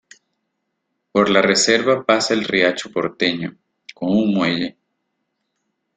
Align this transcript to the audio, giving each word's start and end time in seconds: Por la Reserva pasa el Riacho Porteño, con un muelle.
Por 1.11 1.29
la 1.29 1.43
Reserva 1.43 2.03
pasa 2.03 2.33
el 2.33 2.43
Riacho 2.45 2.91
Porteño, 2.91 3.55
con 3.93 4.09
un 4.09 4.33
muelle. 4.33 4.75